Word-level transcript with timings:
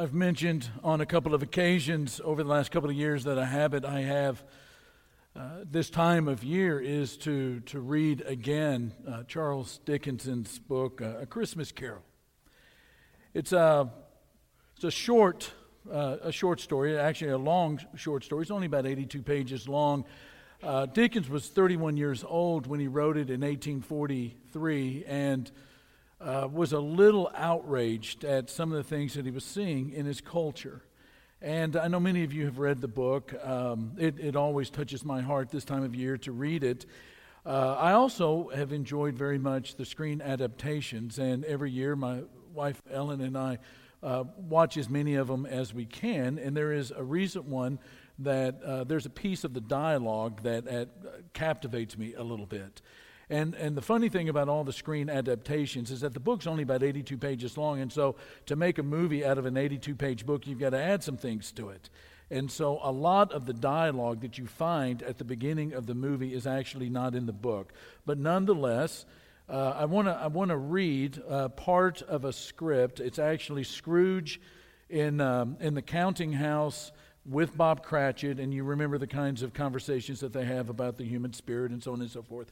I've 0.00 0.14
mentioned 0.14 0.66
on 0.82 1.02
a 1.02 1.04
couple 1.04 1.34
of 1.34 1.42
occasions 1.42 2.22
over 2.24 2.42
the 2.42 2.48
last 2.48 2.70
couple 2.70 2.88
of 2.88 2.96
years 2.96 3.24
that 3.24 3.36
a 3.36 3.44
habit 3.44 3.84
I 3.84 4.00
have 4.00 4.42
uh, 5.36 5.40
this 5.70 5.90
time 5.90 6.26
of 6.26 6.42
year 6.42 6.80
is 6.80 7.18
to, 7.18 7.60
to 7.66 7.80
read 7.80 8.22
again 8.22 8.94
uh, 9.06 9.24
Charles 9.24 9.78
Dickens's 9.84 10.58
book, 10.58 11.02
uh, 11.02 11.18
A 11.18 11.26
Christmas 11.26 11.70
Carol. 11.70 12.02
It's 13.34 13.52
a, 13.52 13.90
it's 14.74 14.84
a 14.84 14.90
short, 14.90 15.52
uh, 15.92 16.16
a 16.22 16.32
short 16.32 16.60
story, 16.60 16.98
actually 16.98 17.32
a 17.32 17.38
long 17.38 17.78
short 17.94 18.24
story. 18.24 18.40
It's 18.40 18.50
only 18.50 18.68
about 18.68 18.86
82 18.86 19.20
pages 19.20 19.68
long. 19.68 20.06
Uh, 20.62 20.86
Dickens 20.86 21.28
was 21.28 21.46
31 21.48 21.98
years 21.98 22.24
old 22.26 22.66
when 22.66 22.80
he 22.80 22.88
wrote 22.88 23.18
it 23.18 23.28
in 23.28 23.42
1843, 23.42 25.04
and 25.06 25.52
uh, 26.20 26.48
was 26.52 26.72
a 26.72 26.80
little 26.80 27.30
outraged 27.34 28.24
at 28.24 28.50
some 28.50 28.72
of 28.72 28.76
the 28.76 28.84
things 28.84 29.14
that 29.14 29.24
he 29.24 29.30
was 29.30 29.44
seeing 29.44 29.90
in 29.90 30.06
his 30.06 30.20
culture. 30.20 30.82
And 31.42 31.76
I 31.76 31.88
know 31.88 32.00
many 32.00 32.22
of 32.24 32.34
you 32.34 32.44
have 32.44 32.58
read 32.58 32.82
the 32.82 32.88
book. 32.88 33.32
Um, 33.42 33.92
it, 33.98 34.20
it, 34.20 34.36
always 34.36 34.68
touches 34.68 35.04
my 35.04 35.22
heart 35.22 35.50
this 35.50 35.64
time 35.64 35.82
of 35.82 35.94
year 35.94 36.18
to 36.18 36.32
read 36.32 36.62
it. 36.62 36.84
Uh, 37.46 37.76
I 37.78 37.92
also 37.92 38.50
have 38.54 38.72
enjoyed 38.72 39.14
very 39.14 39.38
much 39.38 39.76
the 39.76 39.86
screen 39.86 40.20
adaptations, 40.20 41.18
and 41.18 41.42
every 41.46 41.70
year 41.70 41.96
my 41.96 42.20
wife 42.52 42.82
Ellen 42.90 43.22
and 43.22 43.38
I 43.38 43.58
uh, 44.02 44.24
watch 44.36 44.76
as 44.76 44.90
many 44.90 45.14
of 45.14 45.28
them 45.28 45.46
as 45.46 45.72
we 45.72 45.86
can. 45.86 46.38
And 46.38 46.54
there 46.54 46.72
is 46.72 46.90
a 46.90 47.02
recent 47.02 47.46
one 47.46 47.78
that 48.18 48.62
uh, 48.62 48.84
there's 48.84 49.06
a 49.06 49.10
piece 49.10 49.44
of 49.44 49.54
the 49.54 49.62
dialogue 49.62 50.42
that 50.42 50.88
captivates 51.32 51.96
me 51.96 52.12
a 52.12 52.22
little 52.22 52.44
bit. 52.44 52.82
And, 53.30 53.54
and 53.54 53.76
the 53.76 53.82
funny 53.82 54.08
thing 54.08 54.28
about 54.28 54.48
all 54.48 54.64
the 54.64 54.72
screen 54.72 55.08
adaptations 55.08 55.92
is 55.92 56.00
that 56.00 56.14
the 56.14 56.20
book's 56.20 56.48
only 56.48 56.64
about 56.64 56.82
82 56.82 57.16
pages 57.16 57.56
long. 57.56 57.80
And 57.80 57.92
so 57.92 58.16
to 58.46 58.56
make 58.56 58.78
a 58.78 58.82
movie 58.82 59.24
out 59.24 59.38
of 59.38 59.46
an 59.46 59.56
82 59.56 59.94
page 59.94 60.26
book, 60.26 60.48
you've 60.48 60.58
got 60.58 60.70
to 60.70 60.82
add 60.82 61.04
some 61.04 61.16
things 61.16 61.52
to 61.52 61.68
it. 61.68 61.88
And 62.28 62.50
so 62.50 62.80
a 62.82 62.90
lot 62.90 63.32
of 63.32 63.46
the 63.46 63.52
dialogue 63.52 64.22
that 64.22 64.36
you 64.36 64.46
find 64.46 65.00
at 65.04 65.18
the 65.18 65.24
beginning 65.24 65.72
of 65.72 65.86
the 65.86 65.94
movie 65.94 66.34
is 66.34 66.44
actually 66.44 66.90
not 66.90 67.14
in 67.14 67.26
the 67.26 67.32
book. 67.32 67.72
But 68.04 68.18
nonetheless, 68.18 69.06
uh, 69.48 69.74
I 69.76 69.84
want 69.84 70.08
to 70.08 70.12
I 70.12 70.26
wanna 70.26 70.56
read 70.56 71.22
uh, 71.28 71.48
part 71.50 72.02
of 72.02 72.24
a 72.24 72.32
script. 72.32 72.98
It's 72.98 73.18
actually 73.18 73.64
Scrooge 73.64 74.40
in, 74.88 75.20
um, 75.20 75.56
in 75.60 75.74
the 75.74 75.82
counting 75.82 76.32
house 76.32 76.90
with 77.24 77.56
Bob 77.56 77.84
Cratchit, 77.84 78.40
and 78.40 78.52
you 78.52 78.64
remember 78.64 78.98
the 78.98 79.06
kinds 79.06 79.42
of 79.42 79.52
conversations 79.52 80.20
that 80.20 80.32
they 80.32 80.44
have 80.44 80.68
about 80.68 80.98
the 80.98 81.04
human 81.04 81.32
spirit 81.32 81.70
and 81.70 81.82
so 81.82 81.92
on 81.92 82.00
and 82.00 82.10
so 82.10 82.22
forth. 82.22 82.50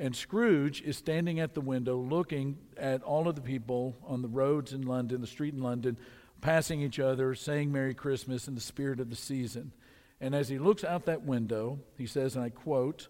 And 0.00 0.16
Scrooge 0.16 0.80
is 0.80 0.96
standing 0.96 1.40
at 1.40 1.52
the 1.52 1.60
window 1.60 1.98
looking 1.98 2.56
at 2.78 3.02
all 3.02 3.28
of 3.28 3.34
the 3.34 3.42
people 3.42 3.98
on 4.06 4.22
the 4.22 4.28
roads 4.28 4.72
in 4.72 4.86
London, 4.86 5.20
the 5.20 5.26
street 5.26 5.52
in 5.52 5.62
London, 5.62 5.98
passing 6.40 6.80
each 6.80 6.98
other, 6.98 7.34
saying 7.34 7.70
Merry 7.70 7.92
Christmas 7.92 8.48
in 8.48 8.54
the 8.54 8.62
spirit 8.62 8.98
of 8.98 9.10
the 9.10 9.14
season. 9.14 9.72
And 10.18 10.34
as 10.34 10.48
he 10.48 10.58
looks 10.58 10.84
out 10.84 11.04
that 11.04 11.24
window, 11.24 11.80
he 11.98 12.06
says, 12.06 12.34
and 12.34 12.42
I 12.42 12.48
quote, 12.48 13.08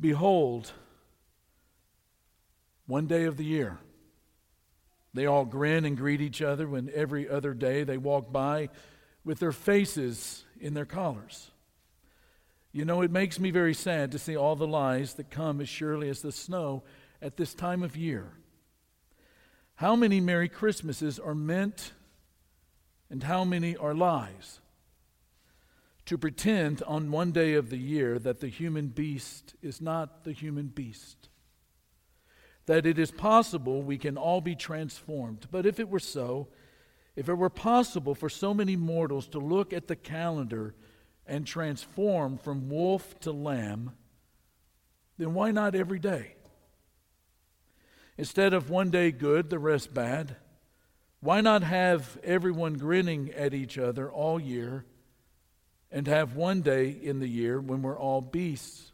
Behold, 0.00 0.72
one 2.88 3.06
day 3.06 3.22
of 3.22 3.36
the 3.36 3.44
year. 3.44 3.78
They 5.14 5.26
all 5.26 5.44
grin 5.44 5.84
and 5.84 5.96
greet 5.96 6.20
each 6.20 6.42
other 6.42 6.66
when 6.66 6.90
every 6.92 7.28
other 7.28 7.54
day 7.54 7.84
they 7.84 7.98
walk 7.98 8.32
by 8.32 8.70
with 9.24 9.38
their 9.38 9.52
faces 9.52 10.44
in 10.60 10.74
their 10.74 10.86
collars. 10.86 11.52
You 12.72 12.84
know, 12.84 13.00
it 13.02 13.10
makes 13.10 13.40
me 13.40 13.50
very 13.50 13.74
sad 13.74 14.12
to 14.12 14.18
see 14.18 14.36
all 14.36 14.54
the 14.54 14.66
lies 14.66 15.14
that 15.14 15.30
come 15.30 15.60
as 15.60 15.68
surely 15.68 16.08
as 16.08 16.20
the 16.20 16.32
snow 16.32 16.82
at 17.22 17.36
this 17.36 17.54
time 17.54 17.82
of 17.82 17.96
year. 17.96 18.32
How 19.76 19.96
many 19.96 20.20
Merry 20.20 20.48
Christmases 20.48 21.18
are 21.18 21.34
meant 21.34 21.92
and 23.10 23.22
how 23.22 23.44
many 23.44 23.76
are 23.76 23.94
lies? 23.94 24.60
To 26.06 26.18
pretend 26.18 26.82
on 26.82 27.10
one 27.10 27.32
day 27.32 27.54
of 27.54 27.70
the 27.70 27.78
year 27.78 28.18
that 28.18 28.40
the 28.40 28.48
human 28.48 28.88
beast 28.88 29.54
is 29.62 29.80
not 29.80 30.24
the 30.24 30.32
human 30.32 30.66
beast. 30.66 31.28
That 32.66 32.86
it 32.86 32.98
is 32.98 33.10
possible 33.10 33.82
we 33.82 33.98
can 33.98 34.16
all 34.16 34.40
be 34.40 34.54
transformed. 34.54 35.46
But 35.50 35.64
if 35.64 35.78
it 35.78 35.88
were 35.88 35.98
so, 35.98 36.48
if 37.16 37.28
it 37.28 37.34
were 37.34 37.50
possible 37.50 38.14
for 38.14 38.28
so 38.28 38.52
many 38.52 38.76
mortals 38.76 39.26
to 39.28 39.38
look 39.38 39.72
at 39.72 39.86
the 39.86 39.96
calendar 39.96 40.74
and 41.28 41.46
transform 41.46 42.38
from 42.38 42.68
wolf 42.68 43.20
to 43.20 43.30
lamb, 43.30 43.92
then 45.18 45.34
why 45.34 45.50
not 45.50 45.74
every 45.74 45.98
day? 45.98 46.34
Instead 48.16 48.54
of 48.54 48.70
one 48.70 48.90
day 48.90 49.12
good, 49.12 49.50
the 49.50 49.58
rest 49.58 49.94
bad, 49.94 50.36
why 51.20 51.40
not 51.40 51.62
have 51.62 52.18
everyone 52.24 52.74
grinning 52.74 53.32
at 53.32 53.54
each 53.54 53.78
other 53.78 54.10
all 54.10 54.40
year 54.40 54.84
and 55.90 56.06
have 56.06 56.34
one 56.34 56.62
day 56.62 56.90
in 56.90 57.20
the 57.20 57.28
year 57.28 57.60
when 57.60 57.82
we're 57.82 57.98
all 57.98 58.20
beasts 58.20 58.92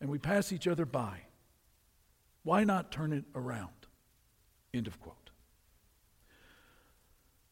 and 0.00 0.10
we 0.10 0.18
pass 0.18 0.52
each 0.52 0.66
other 0.66 0.84
by? 0.84 1.20
Why 2.42 2.64
not 2.64 2.90
turn 2.90 3.12
it 3.12 3.24
around? 3.34 3.70
End 4.72 4.86
of 4.86 5.00
quote. 5.00 5.16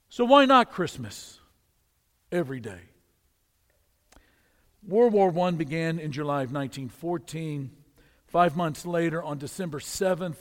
So, 0.09 0.25
why 0.25 0.47
not 0.47 0.73
Christmas 0.73 1.39
every 2.33 2.61
day? 2.61 2.81
World 4.87 5.13
War 5.13 5.37
I 5.47 5.51
began 5.53 5.99
in 5.99 6.13
July 6.13 6.43
of 6.43 6.53
1914. 6.53 7.71
Five 8.27 8.57
months 8.57 8.87
later, 8.87 9.23
on 9.23 9.39
December 9.39 9.81
7th, 9.81 10.37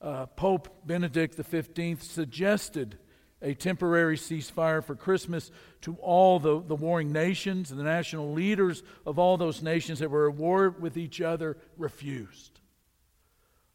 uh, 0.00 0.26
Pope 0.26 0.86
Benedict 0.86 1.34
XV 1.34 2.02
suggested 2.02 2.98
a 3.42 3.54
temporary 3.54 4.16
ceasefire 4.16 4.84
for 4.84 4.94
Christmas 4.94 5.50
to 5.80 5.96
all 5.96 6.38
the, 6.38 6.60
the 6.60 6.74
warring 6.74 7.10
nations, 7.10 7.70
and 7.70 7.80
the 7.80 7.84
national 7.84 8.32
leaders 8.32 8.82
of 9.06 9.18
all 9.18 9.36
those 9.36 9.62
nations 9.62 9.98
that 9.98 10.10
were 10.10 10.28
at 10.28 10.36
war 10.36 10.70
with 10.70 10.96
each 10.96 11.20
other 11.20 11.56
refused. 11.76 12.60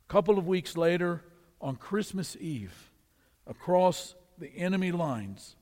A 0.08 0.12
couple 0.12 0.38
of 0.38 0.48
weeks 0.48 0.78
later, 0.78 1.24
on 1.60 1.76
Christmas 1.76 2.38
Eve, 2.40 2.92
across 3.48 4.14
the 4.38 4.56
enemy 4.56 4.92
lines, 4.92 5.56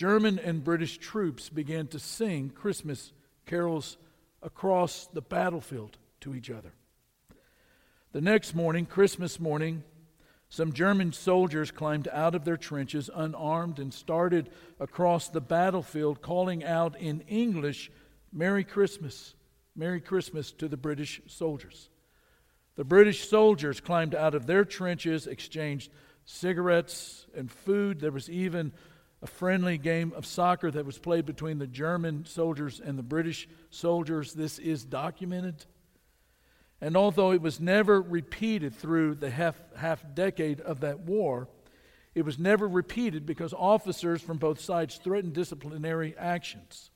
German 0.00 0.38
and 0.38 0.64
British 0.64 0.96
troops 0.96 1.50
began 1.50 1.86
to 1.88 1.98
sing 1.98 2.48
Christmas 2.48 3.12
carols 3.44 3.98
across 4.42 5.06
the 5.12 5.20
battlefield 5.20 5.98
to 6.22 6.34
each 6.34 6.50
other. 6.50 6.72
The 8.12 8.22
next 8.22 8.54
morning, 8.54 8.86
Christmas 8.86 9.38
morning, 9.38 9.84
some 10.48 10.72
German 10.72 11.12
soldiers 11.12 11.70
climbed 11.70 12.08
out 12.08 12.34
of 12.34 12.46
their 12.46 12.56
trenches 12.56 13.10
unarmed 13.14 13.78
and 13.78 13.92
started 13.92 14.48
across 14.78 15.28
the 15.28 15.42
battlefield 15.42 16.22
calling 16.22 16.64
out 16.64 16.98
in 16.98 17.20
English, 17.28 17.90
Merry 18.32 18.64
Christmas, 18.64 19.34
Merry 19.76 20.00
Christmas 20.00 20.50
to 20.52 20.66
the 20.66 20.78
British 20.78 21.20
soldiers. 21.26 21.90
The 22.76 22.84
British 22.84 23.28
soldiers 23.28 23.82
climbed 23.82 24.14
out 24.14 24.34
of 24.34 24.46
their 24.46 24.64
trenches, 24.64 25.26
exchanged 25.26 25.92
cigarettes 26.24 27.26
and 27.36 27.50
food. 27.50 28.00
There 28.00 28.10
was 28.10 28.30
even 28.30 28.72
a 29.22 29.26
friendly 29.26 29.76
game 29.76 30.12
of 30.16 30.24
soccer 30.24 30.70
that 30.70 30.86
was 30.86 30.98
played 30.98 31.26
between 31.26 31.58
the 31.58 31.66
German 31.66 32.24
soldiers 32.24 32.80
and 32.80 32.98
the 32.98 33.02
British 33.02 33.48
soldiers. 33.70 34.32
This 34.32 34.58
is 34.58 34.84
documented. 34.84 35.66
And 36.80 36.96
although 36.96 37.32
it 37.32 37.42
was 37.42 37.60
never 37.60 38.00
repeated 38.00 38.74
through 38.74 39.16
the 39.16 39.30
half, 39.30 39.56
half 39.76 40.02
decade 40.14 40.60
of 40.62 40.80
that 40.80 41.00
war, 41.00 41.48
it 42.14 42.22
was 42.22 42.38
never 42.38 42.66
repeated 42.66 43.26
because 43.26 43.52
officers 43.52 44.22
from 44.22 44.38
both 44.38 44.60
sides 44.60 44.96
threatened 44.96 45.34
disciplinary 45.34 46.16
actions. 46.16 46.90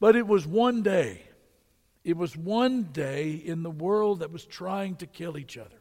But 0.00 0.16
it 0.16 0.26
was 0.26 0.46
one 0.46 0.82
day, 0.82 1.22
it 2.02 2.16
was 2.16 2.36
one 2.36 2.84
day 2.84 3.32
in 3.32 3.62
the 3.62 3.70
world 3.70 4.20
that 4.20 4.32
was 4.32 4.46
trying 4.46 4.96
to 4.96 5.06
kill 5.06 5.36
each 5.36 5.58
other. 5.58 5.76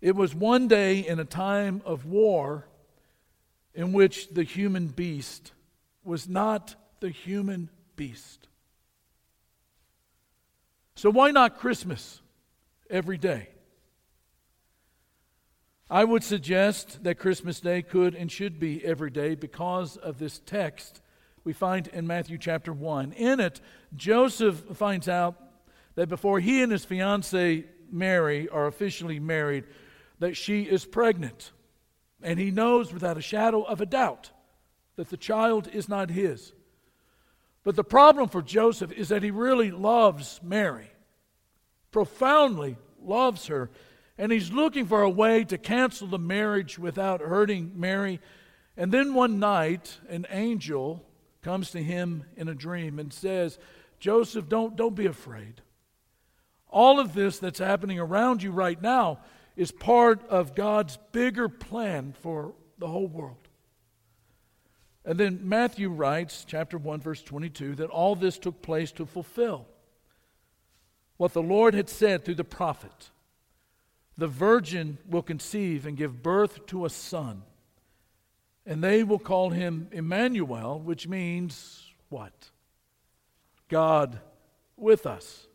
It 0.00 0.16
was 0.16 0.34
one 0.34 0.66
day 0.66 1.06
in 1.06 1.20
a 1.20 1.24
time 1.24 1.82
of 1.84 2.04
war 2.04 2.66
in 3.78 3.92
which 3.92 4.28
the 4.30 4.42
human 4.42 4.88
beast 4.88 5.52
was 6.02 6.28
not 6.28 6.74
the 6.98 7.10
human 7.10 7.70
beast. 7.94 8.48
So, 10.96 11.10
why 11.10 11.30
not 11.30 11.60
Christmas 11.60 12.20
every 12.90 13.18
day? 13.18 13.50
I 15.88 16.02
would 16.02 16.24
suggest 16.24 17.04
that 17.04 17.20
Christmas 17.20 17.60
Day 17.60 17.82
could 17.82 18.16
and 18.16 18.32
should 18.32 18.58
be 18.58 18.84
every 18.84 19.10
day 19.10 19.36
because 19.36 19.96
of 19.96 20.18
this 20.18 20.40
text 20.44 21.00
we 21.44 21.52
find 21.52 21.86
in 21.86 22.04
Matthew 22.04 22.36
chapter 22.36 22.72
1. 22.72 23.12
In 23.12 23.38
it, 23.38 23.60
Joseph 23.94 24.56
finds 24.74 25.08
out 25.08 25.36
that 25.94 26.08
before 26.08 26.40
he 26.40 26.62
and 26.64 26.72
his 26.72 26.84
fiancee 26.84 27.66
Mary 27.92 28.48
are 28.48 28.66
officially 28.66 29.20
married, 29.20 29.66
that 30.18 30.36
she 30.36 30.62
is 30.62 30.84
pregnant. 30.84 31.52
And 32.22 32.38
he 32.38 32.50
knows 32.50 32.92
without 32.92 33.16
a 33.16 33.22
shadow 33.22 33.62
of 33.62 33.80
a 33.80 33.86
doubt 33.86 34.30
that 34.96 35.10
the 35.10 35.16
child 35.16 35.68
is 35.72 35.88
not 35.88 36.10
his. 36.10 36.52
But 37.64 37.76
the 37.76 37.84
problem 37.84 38.28
for 38.28 38.42
Joseph 38.42 38.92
is 38.92 39.10
that 39.10 39.22
he 39.22 39.30
really 39.30 39.70
loves 39.70 40.40
Mary, 40.42 40.90
profoundly 41.90 42.76
loves 43.00 43.46
her. 43.46 43.70
and 44.18 44.32
he's 44.32 44.50
looking 44.50 44.84
for 44.84 45.02
a 45.02 45.10
way 45.10 45.44
to 45.44 45.56
cancel 45.56 46.08
the 46.08 46.18
marriage 46.18 46.76
without 46.78 47.20
hurting 47.20 47.72
Mary. 47.76 48.20
And 48.76 48.90
then 48.90 49.14
one 49.14 49.38
night, 49.38 49.98
an 50.08 50.26
angel 50.30 51.04
comes 51.42 51.70
to 51.70 51.82
him 51.82 52.24
in 52.36 52.48
a 52.48 52.54
dream 52.54 52.98
and 52.98 53.12
says, 53.12 53.58
Joseph, 54.00 54.48
don't, 54.48 54.76
don't 54.76 54.96
be 54.96 55.06
afraid. 55.06 55.62
All 56.68 56.98
of 56.98 57.14
this 57.14 57.38
that's 57.38 57.60
happening 57.60 58.00
around 58.00 58.42
you 58.42 58.50
right 58.50 58.80
now 58.80 59.20
is 59.58 59.72
part 59.72 60.24
of 60.28 60.54
God's 60.54 60.98
bigger 61.10 61.48
plan 61.48 62.14
for 62.20 62.54
the 62.78 62.86
whole 62.86 63.08
world. 63.08 63.48
And 65.04 65.18
then 65.18 65.40
Matthew 65.42 65.90
writes, 65.90 66.44
chapter 66.46 66.78
1, 66.78 67.00
verse 67.00 67.22
22, 67.22 67.74
that 67.74 67.90
all 67.90 68.14
this 68.14 68.38
took 68.38 68.62
place 68.62 68.92
to 68.92 69.04
fulfill 69.04 69.66
what 71.16 71.32
the 71.32 71.42
Lord 71.42 71.74
had 71.74 71.88
said 71.88 72.24
through 72.24 72.36
the 72.36 72.44
prophet 72.44 73.10
The 74.16 74.28
virgin 74.28 74.98
will 75.08 75.22
conceive 75.22 75.86
and 75.86 75.96
give 75.96 76.22
birth 76.22 76.64
to 76.66 76.84
a 76.84 76.90
son, 76.90 77.42
and 78.64 78.82
they 78.82 79.02
will 79.02 79.18
call 79.18 79.50
him 79.50 79.88
Emmanuel, 79.90 80.78
which 80.78 81.08
means 81.08 81.84
what? 82.10 82.50
God 83.68 84.20
with 84.76 85.04
us. 85.04 85.47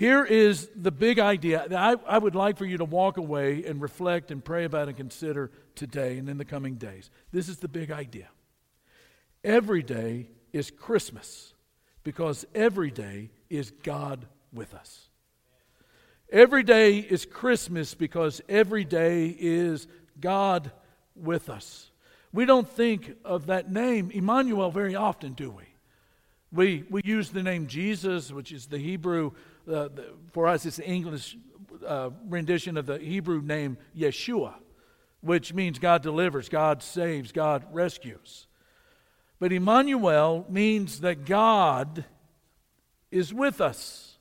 Here 0.00 0.24
is 0.24 0.70
the 0.74 0.90
big 0.90 1.18
idea 1.18 1.62
that 1.68 1.78
I, 1.78 1.94
I, 2.10 2.16
would 2.16 2.34
like 2.34 2.56
for 2.56 2.64
you 2.64 2.78
to 2.78 2.86
walk 2.86 3.18
away 3.18 3.64
and 3.66 3.82
reflect 3.82 4.30
and 4.30 4.42
pray 4.42 4.64
about 4.64 4.88
and 4.88 4.96
consider 4.96 5.50
today 5.74 6.16
and 6.16 6.26
in 6.26 6.38
the 6.38 6.44
coming 6.46 6.76
days. 6.76 7.10
This 7.32 7.50
is 7.50 7.58
the 7.58 7.68
big 7.68 7.90
idea. 7.90 8.28
Every 9.44 9.82
day 9.82 10.30
is 10.54 10.70
Christmas 10.70 11.52
because 12.02 12.46
every 12.54 12.90
day 12.90 13.28
is 13.50 13.72
God 13.82 14.24
with 14.54 14.72
us. 14.72 15.10
Every 16.32 16.62
day 16.62 16.96
is 17.00 17.26
Christmas 17.26 17.92
because 17.92 18.40
every 18.48 18.86
day 18.86 19.36
is 19.38 19.86
God 20.18 20.72
with 21.14 21.50
us. 21.50 21.90
We 22.32 22.46
don't 22.46 22.66
think 22.66 23.18
of 23.22 23.48
that 23.48 23.70
name, 23.70 24.10
Emmanuel, 24.12 24.70
very 24.70 24.94
often, 24.94 25.34
do 25.34 25.50
we? 25.50 25.64
We, 26.52 26.84
we 26.88 27.02
use 27.04 27.28
the 27.28 27.42
name 27.42 27.66
Jesus, 27.66 28.32
which 28.32 28.50
is 28.50 28.66
the 28.66 28.78
Hebrew 28.78 29.32
uh, 29.68 29.88
the, 29.88 30.12
for 30.32 30.46
us, 30.46 30.66
it's 30.66 30.76
the 30.76 30.86
English 30.86 31.36
uh, 31.86 32.10
rendition 32.28 32.76
of 32.76 32.86
the 32.86 32.98
Hebrew 32.98 33.42
name 33.42 33.78
Yeshua, 33.96 34.54
which 35.20 35.52
means 35.52 35.78
God 35.78 36.02
delivers, 36.02 36.48
God 36.48 36.82
saves, 36.82 37.32
God 37.32 37.64
rescues. 37.72 38.46
But 39.38 39.52
Emmanuel 39.52 40.46
means 40.48 41.00
that 41.00 41.24
God 41.24 42.04
is 43.10 43.32
with 43.32 43.60
us. 43.60 44.18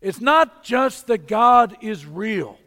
It's 0.00 0.20
not 0.20 0.62
just 0.62 1.08
that 1.08 1.26
God 1.26 1.76
is 1.80 2.06
real, 2.06 2.58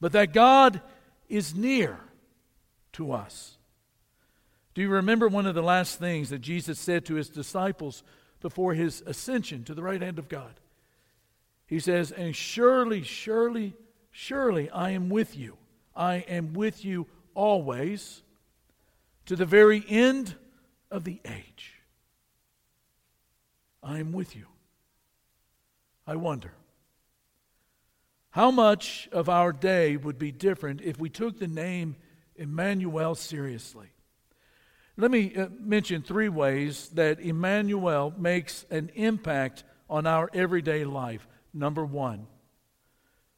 but 0.00 0.12
that 0.12 0.32
God 0.32 0.80
is 1.28 1.54
near 1.54 1.98
to 2.92 3.12
us. 3.12 3.56
Do 4.74 4.82
you 4.82 4.88
remember 4.88 5.28
one 5.28 5.46
of 5.46 5.54
the 5.54 5.62
last 5.62 5.98
things 5.98 6.30
that 6.30 6.40
Jesus 6.40 6.78
said 6.78 7.04
to 7.06 7.14
his 7.14 7.28
disciples 7.28 8.02
before 8.40 8.74
his 8.74 9.02
ascension 9.06 9.64
to 9.64 9.74
the 9.74 9.82
right 9.82 10.00
hand 10.00 10.18
of 10.18 10.28
God. 10.28 10.60
He 11.66 11.78
says, 11.78 12.10
And 12.10 12.34
surely, 12.34 13.02
surely, 13.02 13.74
surely 14.10 14.70
I 14.70 14.90
am 14.90 15.08
with 15.08 15.36
you. 15.36 15.56
I 15.94 16.16
am 16.28 16.52
with 16.54 16.84
you 16.84 17.06
always 17.34 18.22
to 19.26 19.36
the 19.36 19.46
very 19.46 19.84
end 19.88 20.34
of 20.90 21.04
the 21.04 21.20
age. 21.24 21.74
I 23.82 23.98
am 23.98 24.12
with 24.12 24.34
you. 24.34 24.46
I 26.06 26.16
wonder 26.16 26.52
how 28.30 28.50
much 28.50 29.08
of 29.12 29.28
our 29.28 29.52
day 29.52 29.96
would 29.96 30.18
be 30.18 30.32
different 30.32 30.80
if 30.80 30.98
we 30.98 31.08
took 31.08 31.38
the 31.38 31.48
name 31.48 31.96
Emmanuel 32.36 33.14
seriously. 33.14 33.88
Let 35.00 35.10
me 35.10 35.34
uh, 35.34 35.48
mention 35.58 36.02
three 36.02 36.28
ways 36.28 36.90
that 36.90 37.20
Emmanuel 37.20 38.12
makes 38.18 38.66
an 38.70 38.90
impact 38.94 39.64
on 39.88 40.06
our 40.06 40.28
everyday 40.34 40.84
life. 40.84 41.26
Number 41.54 41.86
one, 41.86 42.26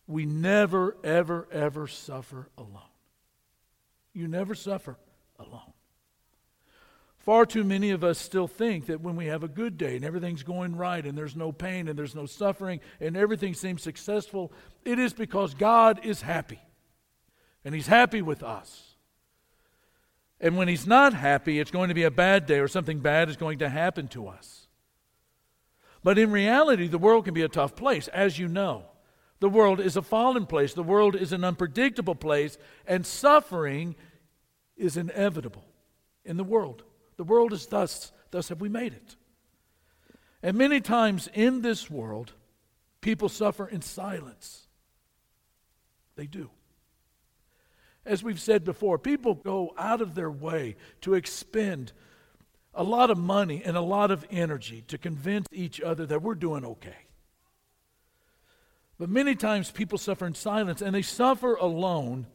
we 0.09 0.26
never, 0.26 0.97
ever, 1.05 1.47
ever 1.53 1.87
suffer 1.87 2.49
alone. 2.59 2.82
You 4.12 4.26
never 4.26 4.56
suffer 4.56 4.97
alone. 5.38 5.73
Far 7.19 7.47
too 7.47 7.62
many 7.62 7.91
of 7.91 8.03
us 8.03 8.19
still 8.19 8.49
think 8.49 8.87
that 8.87 9.00
when 9.00 9.14
we 9.14 9.26
have 9.26 9.44
a 9.44 9.49
good 9.49 9.79
day 9.79 9.94
and 9.94 10.05
everything's 10.05 10.43
going 10.43 10.75
right 10.75 11.06
and 11.06 11.17
there's 11.17 11.37
no 11.37 11.53
pain 11.53 11.87
and 11.87 11.97
there's 11.97 12.17
no 12.17 12.26
suffering 12.26 12.81
and 13.00 13.17
everything 13.17 13.55
seems 13.55 13.82
successful, 13.82 14.53
it 14.85 14.99
is 14.99 15.12
because 15.12 15.55
God 15.55 16.05
is 16.05 16.23
happy. 16.23 16.59
And 17.64 17.73
He's 17.73 17.87
happy 17.87 18.20
with 18.20 18.43
us. 18.43 18.91
And 20.42 20.56
when 20.56 20.66
he's 20.66 20.88
not 20.88 21.14
happy, 21.14 21.60
it's 21.60 21.70
going 21.70 21.88
to 21.88 21.94
be 21.94 22.02
a 22.02 22.10
bad 22.10 22.46
day 22.46 22.58
or 22.58 22.66
something 22.66 22.98
bad 22.98 23.28
is 23.30 23.36
going 23.36 23.60
to 23.60 23.68
happen 23.68 24.08
to 24.08 24.26
us. 24.26 24.66
But 26.02 26.18
in 26.18 26.32
reality, 26.32 26.88
the 26.88 26.98
world 26.98 27.24
can 27.24 27.32
be 27.32 27.42
a 27.42 27.48
tough 27.48 27.76
place, 27.76 28.08
as 28.08 28.40
you 28.40 28.48
know. 28.48 28.86
The 29.38 29.48
world 29.48 29.78
is 29.78 29.96
a 29.96 30.02
fallen 30.02 30.46
place, 30.46 30.74
the 30.74 30.82
world 30.82 31.14
is 31.14 31.32
an 31.32 31.44
unpredictable 31.44 32.16
place, 32.16 32.58
and 32.86 33.06
suffering 33.06 33.94
is 34.76 34.96
inevitable 34.96 35.64
in 36.24 36.36
the 36.36 36.44
world. 36.44 36.82
The 37.16 37.24
world 37.24 37.52
is 37.52 37.66
thus, 37.66 38.10
thus 38.32 38.48
have 38.48 38.60
we 38.60 38.68
made 38.68 38.94
it. 38.94 39.16
And 40.42 40.56
many 40.56 40.80
times 40.80 41.28
in 41.34 41.62
this 41.62 41.88
world, 41.88 42.32
people 43.00 43.28
suffer 43.28 43.66
in 43.66 43.80
silence. 43.80 44.66
They 46.16 46.26
do. 46.26 46.50
As 48.04 48.22
we've 48.22 48.40
said 48.40 48.64
before, 48.64 48.99
people 48.99 49.34
go 49.34 49.75
out 49.78 50.00
of 50.00 50.14
their 50.14 50.31
way 50.31 50.76
to 51.02 51.14
expend 51.14 51.93
a 52.75 52.82
lot 52.82 53.10
of 53.10 53.19
money 53.19 53.62
and 53.64 53.76
a 53.76 53.81
lot 53.82 54.10
of 54.10 54.26
energy 54.31 54.82
to 54.88 54.99
convince 54.99 55.46
each 55.52 55.81
other 55.81 56.06
that 56.06 56.22
we're 56.22 56.34
doing 56.34 56.64
okay. 56.64 56.96
But 58.99 59.08
many 59.08 59.34
times 59.34 59.70
people 59.70 59.99
suffer 59.99 60.26
in 60.26 60.34
silence, 60.34 60.81
and 60.81 60.94
they 60.94 61.02
suffer 61.02 61.54
alone 61.54 62.26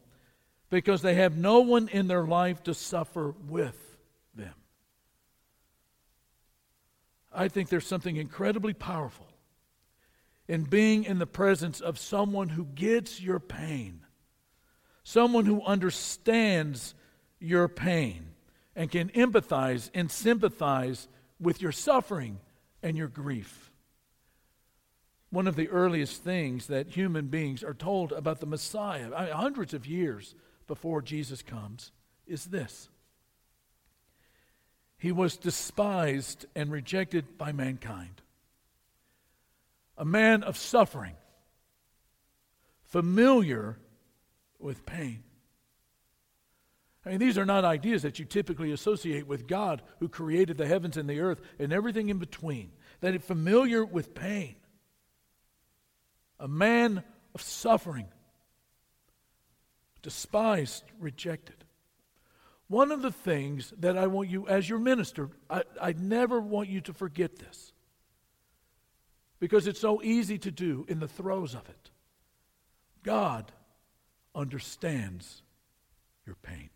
because 0.70 1.02
they 1.02 1.16
have 1.16 1.38
no 1.38 1.60
one 1.60 1.88
in 1.88 2.08
their 2.08 2.26
life 2.26 2.64
to 2.64 2.74
suffer 2.74 3.34
with 3.48 3.98
them. 4.36 4.54
I 7.34 7.48
think 7.48 7.70
there's 7.70 7.88
something 7.88 8.16
incredibly 8.16 8.74
powerful 8.74 9.28
in 10.48 10.64
being 10.64 11.04
in 11.04 11.20
the 11.20 11.28
presence 11.28 11.80
of 11.80 12.00
someone 12.00 12.50
who 12.50 12.66
gets 12.66 13.22
your 13.22 13.40
pain 13.40 14.02
someone 15.08 15.46
who 15.46 15.64
understands 15.64 16.94
your 17.40 17.70
pain 17.70 18.28
and 18.76 18.92
can 18.92 19.08
empathize 19.12 19.90
and 19.94 20.12
sympathize 20.12 21.08
with 21.40 21.62
your 21.62 21.72
suffering 21.72 22.38
and 22.84 22.98
your 22.98 23.08
grief. 23.08 23.72
One 25.30 25.48
of 25.48 25.56
the 25.56 25.70
earliest 25.70 26.26
things 26.26 26.68
that 26.68 26.90
human 26.90 27.28
beings 27.28 27.64
are 27.64 27.74
told 27.74 28.12
about 28.12 28.42
the 28.42 28.46
Messiah, 28.48 29.10
I 29.16 29.26
mean, 29.28 29.34
hundreds 29.34 29.74
of 29.74 29.88
years 29.88 30.36
before 30.68 31.02
Jesus 31.02 31.42
comes, 31.42 31.94
is 32.26 32.48
this 32.48 32.90
He 34.98 35.14
was 35.14 35.38
despised 35.38 36.48
and 36.54 36.70
rejected 36.70 37.38
by 37.38 37.54
mankind, 37.54 38.22
a 39.98 40.04
man 40.04 40.44
of 40.44 40.58
suffering, 40.58 41.16
familiar 42.84 43.78
with 44.60 44.86
pain. 44.86 45.24
I 47.06 47.12
mean, 47.12 47.20
these 47.20 47.38
are 47.38 47.46
not 47.46 47.64
ideas 47.64 48.02
that 48.02 48.20
you 48.20 48.26
typically 48.26 48.72
associate 48.72 49.28
with 49.28 49.48
God 49.48 49.82
who 50.00 50.10
created 50.10 50.58
the 50.58 50.68
heavens 50.68 50.98
and 50.98 51.10
the 51.10 51.22
earth 51.22 51.40
and 51.58 51.72
everything 51.72 52.10
in 52.10 52.18
between. 52.18 52.72
That 53.00 53.16
is 53.16 53.24
familiar 53.24 53.86
with 53.86 54.14
pain. 54.14 54.56
A 56.40 56.50
man 56.50 57.04
of 57.34 57.42
suffering, 57.42 58.08
despised, 60.02 60.84
rejected. 61.00 61.64
One 62.68 62.92
of 62.92 63.02
the 63.02 63.12
things 63.12 63.74
that 63.80 63.98
I 63.98 64.08
want 64.08 64.30
you, 64.30 64.46
as 64.48 64.68
your 64.68 64.80
minister, 64.80 65.30
I, 65.50 65.64
I 65.82 65.94
never 65.94 66.42
want 66.42 66.68
you 66.68 66.82
to 66.82 66.94
forget 66.94 67.38
this 67.38 67.72
because 69.40 69.68
it's 69.68 69.80
so 69.80 70.02
easy 70.04 70.38
to 70.40 70.52
do 70.52 70.86
in 70.90 71.00
the 71.00 71.08
throes 71.08 71.54
of 71.54 71.70
it. 71.70 71.92
God 73.04 73.52
understands 74.38 75.42
your 76.26 76.36
pain. 76.36 76.70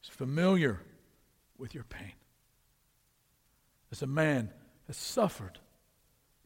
He's 0.00 0.10
familiar 0.12 0.80
with 1.58 1.74
your 1.74 1.84
pain. 1.84 2.14
As 3.92 4.02
a 4.02 4.06
man 4.06 4.50
has 4.88 4.96
suffered 4.96 5.58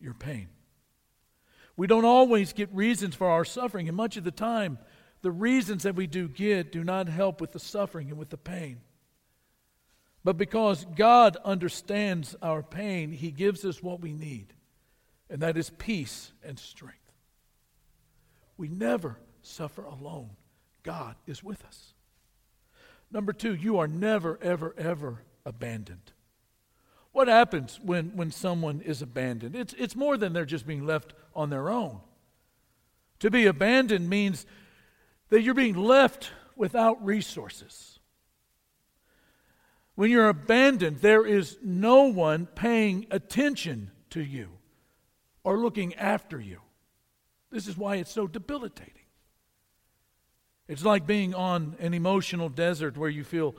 your 0.01 0.13
pain. 0.13 0.49
We 1.77 1.87
don't 1.87 2.05
always 2.05 2.53
get 2.53 2.75
reasons 2.75 3.15
for 3.15 3.29
our 3.29 3.45
suffering, 3.45 3.89
and 3.89 3.97
much 3.97 4.17
of 4.17 4.25
the 4.25 4.31
time, 4.31 4.79
the 5.23 5.31
reasons 5.31 5.85
that 5.85 5.95
we 5.95 6.07
do 6.07 6.29
get 6.29 6.73
do 6.73 6.85
not 6.85 7.09
help 7.09 7.41
with 7.41 7.53
the 7.53 7.59
suffering 7.61 8.11
and 8.11 8.19
with 8.19 8.31
the 8.31 8.37
pain. 8.37 8.81
But 10.25 10.37
because 10.37 10.85
God 10.97 11.37
understands 11.45 12.35
our 12.43 12.63
pain, 12.63 13.13
He 13.13 13.31
gives 13.31 13.65
us 13.65 13.83
what 13.83 14.01
we 14.01 14.13
need 14.13 14.53
and 15.29 15.41
that 15.43 15.57
is 15.57 15.71
peace 15.71 16.33
and 16.45 16.59
strength. 16.59 17.06
We 18.57 18.69
never 18.69 19.19
suffer 19.43 19.85
alone. 19.85 20.31
God 20.83 21.17
is 21.27 21.43
with 21.43 21.65
us. 21.65 21.95
Number 23.11 23.33
two, 23.33 23.55
you 23.55 23.79
are 23.79 23.89
never, 23.89 24.39
ever, 24.43 24.75
ever 24.79 25.23
abandoned. 25.45 26.13
What 27.13 27.29
happens 27.29 27.81
when, 27.83 28.17
when 28.17 28.31
someone 28.31 28.83
is 28.83 29.01
abandoned? 29.01 29.57
It's, 29.57 29.75
it's 29.79 29.97
more 29.97 30.17
than 30.17 30.33
they're 30.33 30.45
just 30.45 30.67
being 30.67 30.85
left 30.85 31.15
on 31.35 31.51
their 31.51 31.71
own. 31.71 32.01
To 33.21 33.31
be 33.31 33.47
abandoned 33.47 34.11
means 34.11 34.45
that 35.31 35.43
you're 35.43 35.55
being 35.55 35.77
left 35.77 36.31
without 36.57 37.03
resources. 37.05 37.99
When 39.95 40.11
you're 40.11 40.29
abandoned, 40.29 40.99
there 40.99 41.25
is 41.25 41.57
no 41.63 42.05
one 42.05 42.47
paying 42.47 43.07
attention 43.11 43.91
to 44.11 44.23
you 44.23 44.51
or 45.43 45.59
looking 45.59 45.95
after 45.95 46.39
you. 46.39 46.61
This 47.51 47.69
is 47.69 47.77
why 47.77 47.97
it's 47.97 48.13
so 48.13 48.27
debilitating. 48.27 48.93
It's 50.69 50.85
like 50.85 51.07
being 51.07 51.35
on 51.35 51.77
an 51.79 51.95
emotional 51.95 52.49
desert 52.49 52.97
where 52.97 53.11
you 53.11 53.23
feel 53.23 53.55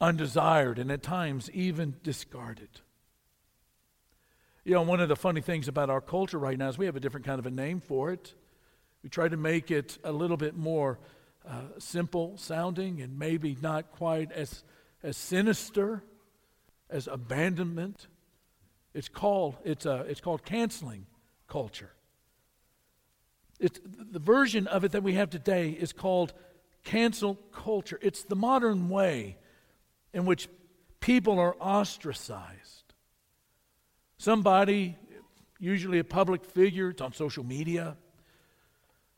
undesired 0.00 0.78
and 0.78 0.90
at 0.92 1.02
times 1.02 1.50
even 1.50 1.96
discarded. 2.02 2.68
You 4.64 4.74
know, 4.74 4.82
one 4.82 5.00
of 5.00 5.08
the 5.08 5.16
funny 5.16 5.40
things 5.40 5.68
about 5.68 5.90
our 5.90 6.00
culture 6.00 6.38
right 6.38 6.58
now 6.58 6.68
is 6.68 6.78
we 6.78 6.86
have 6.86 6.96
a 6.96 7.00
different 7.00 7.26
kind 7.26 7.38
of 7.38 7.46
a 7.46 7.50
name 7.50 7.80
for 7.80 8.12
it. 8.12 8.34
We 9.02 9.08
try 9.08 9.28
to 9.28 9.36
make 9.36 9.70
it 9.70 9.98
a 10.04 10.12
little 10.12 10.36
bit 10.36 10.56
more 10.56 10.98
uh, 11.48 11.62
simple 11.78 12.36
sounding 12.36 13.00
and 13.00 13.18
maybe 13.18 13.56
not 13.60 13.92
quite 13.92 14.32
as, 14.32 14.64
as 15.02 15.16
sinister 15.16 16.02
as 16.90 17.08
abandonment. 17.08 18.06
It's 18.94 19.08
called, 19.08 19.56
it's, 19.64 19.86
a, 19.86 20.04
it's 20.08 20.20
called 20.20 20.44
canceling 20.44 21.06
culture. 21.48 21.90
It's, 23.58 23.80
the 23.84 24.18
version 24.18 24.66
of 24.66 24.84
it 24.84 24.92
that 24.92 25.02
we 25.02 25.14
have 25.14 25.30
today 25.30 25.70
is 25.70 25.92
called 25.92 26.32
cancel 26.84 27.36
culture. 27.52 27.98
It's 28.02 28.22
the 28.22 28.36
modern 28.36 28.88
way 28.88 29.38
in 30.12 30.26
which 30.26 30.48
people 31.00 31.38
are 31.38 31.54
ostracized. 31.60 32.94
Somebody, 34.18 34.96
usually 35.58 35.98
a 35.98 36.04
public 36.04 36.44
figure, 36.44 36.90
it's 36.90 37.02
on 37.02 37.12
social 37.12 37.44
media, 37.44 37.96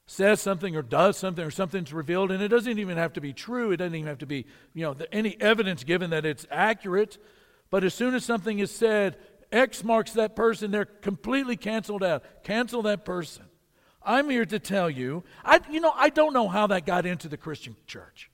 says 0.07 0.40
something 0.40 0.75
or 0.75 0.83
does 0.83 1.16
something 1.18 1.45
or 1.45 1.50
something's 1.50 1.92
revealed, 1.92 2.30
and 2.30 2.42
it 2.42 2.49
doesn't 2.49 2.78
even 2.78 2.97
have 2.97 3.12
to 3.12 3.21
be 3.21 3.33
true. 3.33 3.73
It 3.73 3.76
doesn't 3.76 3.95
even 3.95 4.09
have 4.09 4.18
to 4.18 4.26
be, 4.26 4.47
you 4.73 4.83
know, 4.85 4.97
any 5.12 5.37
evidence 5.40 5.85
given 5.85 6.11
that 6.11 6.25
it's 6.25 6.47
accurate. 6.50 7.18
But 7.71 7.85
as 7.85 7.92
soon 7.92 8.14
as 8.14 8.25
something 8.25 8.59
is 8.59 8.71
said, 8.71 9.18
X 9.52 9.85
marks 9.85 10.12
that 10.12 10.35
person, 10.35 10.71
they're 10.71 10.87
completely 10.87 11.57
canceled 11.57 12.02
out. 12.02 12.25
Cancel 12.42 12.83
that 12.83 13.04
person. 13.04 13.45
I'm 14.08 14.30
here 14.30 14.46
to 14.46 14.58
tell 14.58 14.88
you, 14.88 15.22
I, 15.44 15.60
you 15.70 15.80
know, 15.80 15.92
I 15.94 16.08
don't 16.08 16.32
know 16.32 16.48
how 16.48 16.66
that 16.68 16.86
got 16.86 17.04
into 17.04 17.28
the 17.28 17.36
Christian 17.36 17.76
church. 17.86 18.30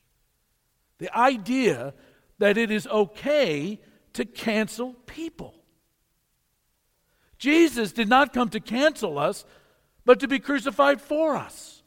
The 0.98 1.14
idea 1.14 1.94
that 2.38 2.56
it 2.56 2.70
is 2.70 2.86
okay 2.86 3.80
to 4.12 4.24
cancel 4.24 4.94
people. 5.06 5.52
Jesus 7.38 7.90
did 7.90 8.08
not 8.08 8.32
come 8.32 8.50
to 8.50 8.60
cancel 8.60 9.18
us, 9.18 9.44
but 10.04 10.20
to 10.20 10.28
be 10.28 10.38
crucified 10.38 11.00
for 11.00 11.34
us. 11.34 11.82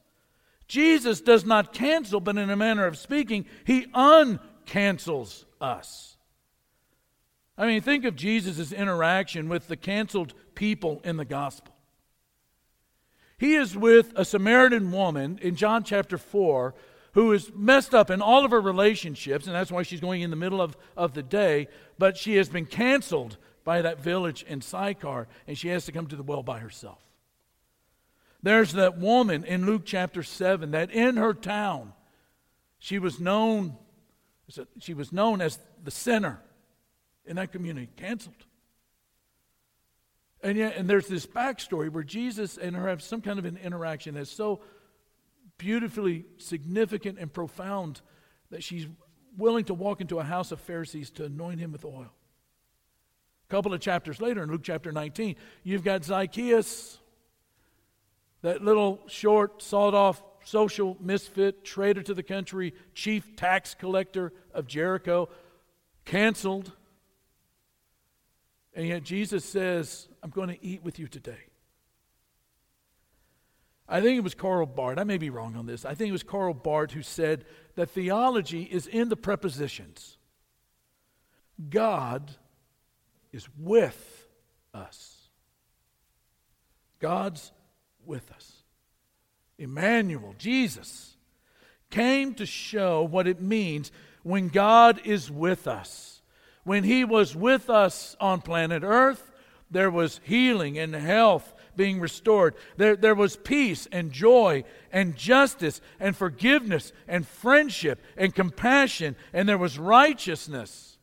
Jesus 0.67 1.21
does 1.21 1.45
not 1.45 1.71
cancel, 1.71 2.19
but 2.19 2.37
in 2.37 2.49
a 2.49 2.57
manner 2.57 2.85
of 2.85 2.97
speaking, 2.97 3.45
he 3.63 3.85
uncancels 3.93 5.45
us. 5.61 6.17
I 7.57 7.65
mean, 7.67 7.79
think 7.79 8.03
of 8.03 8.17
Jesus' 8.17 8.73
interaction 8.73 9.47
with 9.47 9.69
the 9.69 9.77
canceled 9.77 10.33
people 10.55 10.99
in 11.05 11.15
the 11.15 11.23
gospel. 11.23 11.76
He 13.37 13.55
is 13.55 13.77
with 13.77 14.13
a 14.15 14.25
Samaritan 14.25 14.91
woman 14.91 15.39
in 15.41 15.55
John 15.55 15.83
chapter 15.83 16.17
4 16.17 16.73
who 17.13 17.31
is 17.31 17.51
messed 17.55 17.95
up 17.95 18.11
in 18.11 18.21
all 18.21 18.45
of 18.45 18.51
her 18.51 18.61
relationships, 18.61 19.47
and 19.47 19.55
that's 19.55 19.71
why 19.71 19.81
she's 19.81 19.99
going 19.99 20.21
in 20.21 20.29
the 20.29 20.35
middle 20.35 20.61
of, 20.61 20.77
of 20.95 21.13
the 21.13 21.23
day, 21.23 21.67
but 21.97 22.15
she 22.15 22.35
has 22.35 22.47
been 22.47 22.65
canceled 22.65 23.37
by 23.63 23.81
that 23.81 23.99
village 23.99 24.43
in 24.43 24.61
Sychar, 24.61 25.27
and 25.47 25.57
she 25.57 25.69
has 25.69 25.85
to 25.85 25.91
come 25.91 26.05
to 26.07 26.15
the 26.15 26.21
well 26.21 26.43
by 26.43 26.59
herself. 26.59 27.01
There's 28.43 28.73
that 28.73 28.99
woman 28.99 29.43
in 29.43 29.65
Luke 29.65 29.81
chapter 29.83 30.21
7 30.21 30.71
that 30.71 30.91
in 30.91 31.17
her 31.17 31.33
town, 31.33 31.93
she 32.77 32.99
was 32.99 33.19
known, 33.19 33.75
she 34.79 34.93
was 34.93 35.11
known 35.11 35.41
as 35.41 35.57
the 35.83 35.91
sinner 35.91 36.39
in 37.25 37.37
that 37.37 37.51
community, 37.51 37.89
canceled. 37.97 38.45
And 40.41 40.57
yet, 40.57 40.75
and 40.77 40.89
there's 40.89 41.07
this 41.07 41.25
backstory 41.25 41.89
where 41.89 42.03
Jesus 42.03 42.57
and 42.57 42.75
her 42.75 42.87
have 42.87 43.01
some 43.01 43.21
kind 43.21 43.39
of 43.39 43.45
an 43.45 43.57
interaction 43.57 44.15
that's 44.15 44.31
so 44.31 44.61
beautifully 45.57 46.25
significant 46.37 47.17
and 47.19 47.31
profound 47.33 48.01
that 48.51 48.63
she's 48.63 48.87
willing 49.37 49.65
to 49.65 49.73
walk 49.73 50.01
into 50.01 50.19
a 50.19 50.23
house 50.23 50.51
of 50.51 50.59
Pharisees 50.61 51.09
to 51.11 51.25
anoint 51.25 51.59
him 51.59 51.71
with 51.71 51.85
oil. 51.85 52.11
A 53.47 53.49
couple 53.49 53.73
of 53.73 53.79
chapters 53.79 54.19
later, 54.19 54.43
in 54.43 54.51
Luke 54.51 54.63
chapter 54.63 54.91
19, 54.91 55.35
you've 55.63 55.83
got 55.83 56.03
Zacchaeus, 56.03 56.99
that 58.41 58.61
little 58.61 59.01
short, 59.07 59.61
sawed 59.61 59.93
off 59.93 60.21
social 60.43 60.97
misfit, 60.99 61.63
traitor 61.63 62.01
to 62.03 62.13
the 62.13 62.23
country, 62.23 62.73
chief 62.93 63.35
tax 63.35 63.73
collector 63.73 64.33
of 64.53 64.67
Jericho, 64.67 65.29
canceled. 66.05 66.71
And 68.77 68.87
yet 68.87 69.01
Jesus 69.01 69.43
says, 69.43 70.07
I'm 70.21 70.29
going 70.29 70.49
to 70.49 70.63
eat 70.63 70.83
with 70.83 70.99
you 70.99 71.07
today. 71.07 71.47
I 73.89 74.01
think 74.01 74.19
it 74.19 74.23
was 74.23 74.35
Karl 74.35 74.67
Barth. 74.67 74.99
I 74.99 75.03
may 75.03 75.17
be 75.17 75.31
wrong 75.31 75.55
on 75.55 75.65
this. 75.65 75.83
I 75.83 75.95
think 75.95 76.09
it 76.09 76.11
was 76.11 76.21
Karl 76.21 76.53
Barth 76.53 76.91
who 76.91 77.01
said 77.01 77.43
that 77.73 77.89
theology 77.89 78.61
is 78.61 78.85
in 78.85 79.09
the 79.09 79.15
prepositions. 79.15 80.19
God 81.71 82.29
is 83.31 83.47
with 83.57 84.27
us. 84.75 85.29
God's 86.99 87.51
with 88.05 88.31
us. 88.31 88.61
Emmanuel, 89.57 90.35
Jesus, 90.37 91.17
came 91.89 92.35
to 92.35 92.45
show 92.45 93.01
what 93.01 93.27
it 93.27 93.41
means 93.41 93.91
when 94.21 94.49
God 94.49 95.01
is 95.03 95.31
with 95.31 95.67
us. 95.67 96.16
When 96.67 96.83
He 96.83 97.05
was 97.05 97.33
with 97.33 97.69
us 97.69 98.17
on 98.19 98.41
planet 98.41 98.83
Earth, 98.83 99.31
there 99.71 99.89
was 99.89 100.19
healing 100.25 100.77
and 100.77 100.93
health 100.93 101.53
being 101.77 102.01
restored. 102.01 102.55
There, 102.75 102.97
there 102.97 103.15
was 103.15 103.37
peace 103.37 103.87
and 103.89 104.11
joy 104.11 104.65
and 104.91 105.15
justice 105.15 105.79
and 105.97 106.13
forgiveness 106.13 106.91
and 107.07 107.25
friendship 107.25 108.03
and 108.17 108.35
compassion, 108.35 109.15
and 109.31 109.47
there 109.47 109.57
was 109.57 109.79
righteousness. 109.79 110.97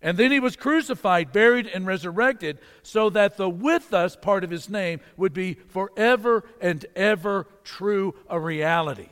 And 0.00 0.16
then 0.16 0.32
he 0.32 0.40
was 0.40 0.56
crucified, 0.56 1.30
buried, 1.30 1.66
and 1.66 1.86
resurrected 1.86 2.58
so 2.82 3.10
that 3.10 3.36
the 3.36 3.50
with 3.50 3.92
us 3.92 4.16
part 4.16 4.44
of 4.44 4.50
his 4.50 4.70
name 4.70 5.00
would 5.18 5.34
be 5.34 5.58
forever 5.68 6.42
and 6.58 6.86
ever 6.96 7.46
true 7.64 8.14
a 8.30 8.40
reality. 8.40 9.10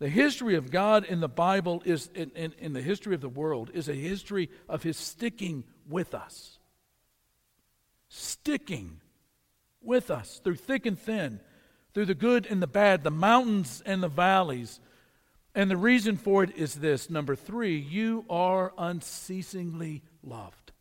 The 0.00 0.08
history 0.08 0.56
of 0.56 0.72
God 0.72 1.04
in 1.04 1.20
the 1.20 1.28
Bible 1.28 1.82
is, 1.84 2.10
in, 2.14 2.30
in, 2.34 2.52
in, 2.58 2.72
the 2.72 2.82
history 2.82 3.14
of 3.14 3.20
the 3.20 3.28
world, 3.28 3.70
is 3.72 3.88
a 3.88 3.94
history 3.94 4.50
of 4.68 4.82
his 4.82 4.96
sticking 4.96 5.62
with 5.88 6.14
us 6.14 6.58
sticking 8.10 9.00
with 9.80 10.10
us 10.10 10.40
through 10.44 10.56
thick 10.56 10.84
and 10.84 10.98
thin, 10.98 11.40
through 11.94 12.04
the 12.04 12.14
good 12.14 12.44
and 12.44 12.60
the 12.60 12.66
bad, 12.66 13.02
the 13.02 13.10
mountains 13.10 13.82
and 13.86 14.02
the 14.02 14.08
valleys. 14.08 14.80
And 15.54 15.70
the 15.70 15.76
reason 15.76 16.16
for 16.16 16.44
it 16.44 16.54
is 16.56 16.74
this 16.74 17.08
number 17.08 17.34
three, 17.34 17.78
you 17.78 18.24
are 18.28 18.72
unceasingly 18.76 20.02
loved. 20.22 20.72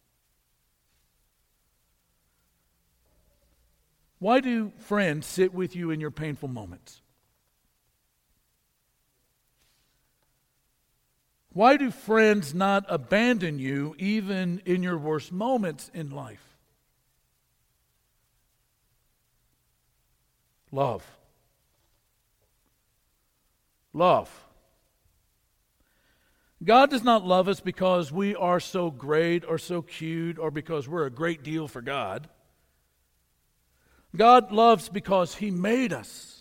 Why 4.17 4.41
do 4.41 4.73
friends 4.79 5.25
sit 5.25 5.53
with 5.53 5.75
you 5.75 5.91
in 5.91 6.01
your 6.01 6.11
painful 6.11 6.49
moments? 6.49 7.01
Why 11.59 11.75
do 11.75 11.91
friends 11.91 12.53
not 12.53 12.85
abandon 12.87 13.59
you 13.59 13.93
even 13.99 14.61
in 14.65 14.81
your 14.81 14.97
worst 14.97 15.29
moments 15.29 15.91
in 15.93 16.09
life? 16.09 16.57
Love. 20.71 21.05
Love. 23.91 24.31
God 26.63 26.91
does 26.91 27.03
not 27.03 27.25
love 27.25 27.49
us 27.49 27.59
because 27.59 28.09
we 28.09 28.37
are 28.37 28.61
so 28.61 28.89
great 28.89 29.43
or 29.43 29.57
so 29.57 29.81
cute 29.81 30.39
or 30.39 30.51
because 30.51 30.87
we're 30.87 31.07
a 31.07 31.11
great 31.11 31.43
deal 31.43 31.67
for 31.67 31.81
God. 31.81 32.29
God 34.15 34.53
loves 34.53 34.87
because 34.87 35.35
He 35.35 35.51
made 35.51 35.91
us. 35.91 36.38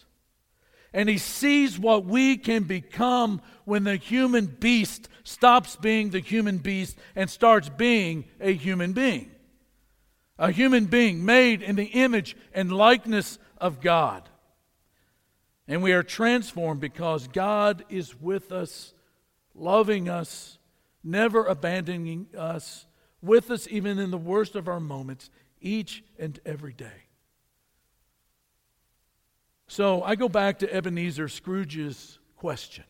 And 0.93 1.09
He 1.09 1.19
sees 1.19 1.79
what 1.79 2.05
we 2.05 2.37
can 2.37 2.65
become 2.65 3.41
when 3.65 3.85
the 3.85 3.97
human 3.97 4.47
beast 4.47 5.09
stops 5.23 5.77
being 5.77 6.11
the 6.11 6.21
human 6.21 6.59
beast 6.59 6.97
and 7.15 7.29
starts 7.29 7.69
being 7.69 8.25
a 8.41 8.53
human 8.53 8.93
being. 8.93 9.31
a 10.39 10.53
human 10.53 10.85
being 10.85 11.25
made 11.25 11.63
in 11.63 11.75
the 11.77 11.87
image 11.87 12.37
and 12.55 12.71
likeness 12.71 13.39
of 13.59 13.81
God. 13.81 14.29
And 15.67 15.83
we 15.83 15.93
are 15.93 16.05
transformed 16.05 16.81
because 16.81 17.27
God 17.29 17.85
is 17.89 18.19
with 18.21 18.53
us, 18.53 18.95
loving 19.55 20.09
us, 20.09 20.59
never 21.03 21.45
abandoning 21.45 22.29
us, 22.37 22.87
with 23.21 23.51
us 23.51 23.67
even 23.69 23.99
in 23.99 24.11
the 24.11 24.17
worst 24.17 24.55
of 24.55 24.69
our 24.69 24.81
moments, 24.81 25.29
each 25.61 26.05
and 26.19 26.39
every 26.47 26.73
day. 26.73 27.08
So 29.69 30.03
I 30.03 30.17
go 30.17 30.31
back 30.31 30.61
to 30.61 30.75
Ebenezer 30.75 31.29
Scrooge's 31.29 32.19
question. 32.37 32.85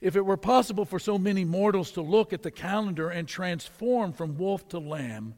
If 0.00 0.14
it 0.14 0.24
were 0.24 0.36
possible 0.36 0.84
for 0.84 1.00
so 1.00 1.18
many 1.18 1.44
mortals 1.44 1.90
to 1.92 2.00
look 2.00 2.32
at 2.32 2.42
the 2.42 2.50
calendar 2.50 3.10
and 3.10 3.26
transform 3.26 4.12
from 4.12 4.38
wolf 4.38 4.68
to 4.68 4.78
lamb, 4.78 5.34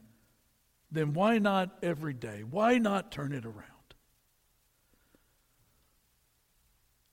then 0.91 1.15
why 1.15 1.39
not 1.39 1.79
every 1.83 2.13
day? 2.13 2.43
Why 2.43 2.77
not 2.79 3.11
turn 3.11 3.33
it 3.33 3.47
around? 3.47 3.65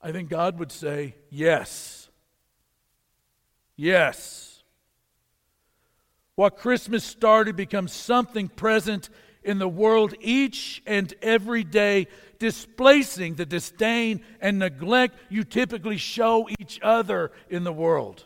I 0.02 0.12
think 0.12 0.30
God 0.30 0.60
would 0.60 0.72
say, 0.72 1.16
Yes. 1.30 2.10
Yes. 3.76 4.64
What 6.36 6.58
Christmas 6.58 7.04
started 7.04 7.56
becomes 7.56 7.94
something 7.94 8.50
present 8.50 9.10
in 9.44 9.60
the 9.60 9.68
world 9.68 10.14
each 10.20 10.82
and 10.86 11.14
every 11.22 11.64
day, 11.64 12.08
displacing 12.40 13.36
the 13.36 13.46
disdain 13.46 14.24
and 14.42 14.60
neglect 14.60 15.18
you 15.30 15.44
typically 15.44 15.98
show 15.98 16.48
each 16.60 16.80
other 16.82 17.32
in 17.50 17.64
the 17.64 17.74
world. 17.74 18.24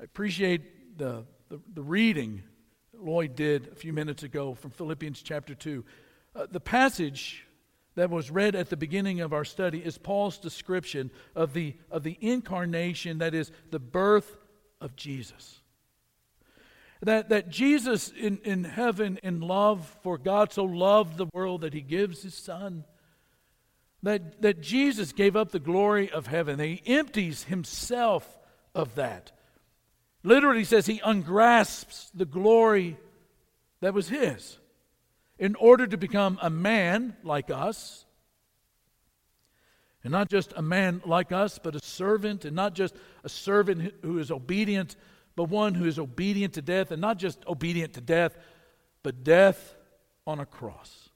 I 0.00 0.04
appreciate 0.04 0.98
the, 0.98 1.24
the, 1.48 1.60
the 1.74 1.82
reading 1.82 2.42
Lloyd 2.98 3.34
did 3.34 3.68
a 3.68 3.74
few 3.74 3.92
minutes 3.92 4.22
ago 4.22 4.54
from 4.54 4.70
Philippians 4.70 5.22
chapter 5.22 5.54
2. 5.54 5.84
Uh, 6.34 6.46
the 6.50 6.60
passage 6.60 7.46
that 7.94 8.10
was 8.10 8.30
read 8.30 8.54
at 8.54 8.70
the 8.70 8.76
beginning 8.76 9.20
of 9.20 9.32
our 9.32 9.44
study 9.44 9.78
is 9.78 9.98
Paul's 9.98 10.38
description 10.38 11.10
of 11.34 11.52
the, 11.52 11.74
of 11.90 12.02
the 12.02 12.16
incarnation, 12.20 13.18
that 13.18 13.34
is, 13.34 13.50
the 13.70 13.78
birth 13.78 14.36
of 14.80 14.96
Jesus. 14.96 15.60
That, 17.02 17.28
that 17.28 17.50
Jesus 17.50 18.08
in, 18.10 18.38
in 18.44 18.64
heaven, 18.64 19.18
in 19.22 19.40
love, 19.40 19.96
for 20.02 20.16
God 20.16 20.52
so 20.52 20.64
loved 20.64 21.18
the 21.18 21.28
world 21.32 21.60
that 21.60 21.74
he 21.74 21.82
gives 21.82 22.22
his 22.22 22.34
Son. 22.34 22.84
That, 24.02 24.42
that 24.42 24.60
Jesus 24.60 25.12
gave 25.12 25.36
up 25.36 25.50
the 25.50 25.58
glory 25.58 26.10
of 26.10 26.26
heaven. 26.26 26.58
He 26.58 26.82
empties 26.86 27.44
himself 27.44 28.38
of 28.74 28.94
that. 28.94 29.32
Literally 30.22 30.64
says 30.64 30.86
he 30.86 31.00
ungrasps 31.00 32.10
the 32.14 32.24
glory 32.24 32.96
that 33.80 33.94
was 33.94 34.08
his 34.08 34.58
in 35.38 35.54
order 35.56 35.86
to 35.86 35.96
become 35.96 36.38
a 36.40 36.50
man 36.50 37.16
like 37.22 37.50
us. 37.50 38.04
And 40.02 40.12
not 40.12 40.28
just 40.28 40.52
a 40.56 40.62
man 40.62 41.02
like 41.04 41.32
us, 41.32 41.58
but 41.62 41.74
a 41.74 41.80
servant, 41.80 42.44
and 42.44 42.54
not 42.54 42.74
just 42.74 42.94
a 43.24 43.28
servant 43.28 43.92
who 44.02 44.18
is 44.18 44.30
obedient 44.30 44.96
but 45.36 45.44
one 45.44 45.74
who 45.74 45.84
is 45.84 45.98
obedient 45.98 46.54
to 46.54 46.62
death, 46.62 46.90
and 46.90 47.00
not 47.00 47.18
just 47.18 47.46
obedient 47.46 47.92
to 47.92 48.00
death, 48.00 48.36
but 49.02 49.22
death 49.22 49.76
on 50.26 50.40
a 50.40 50.46
cross. 50.46 51.10